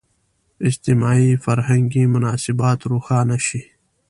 [0.69, 3.61] اجتماعي– فرهنګي مناسبات روښانه شي.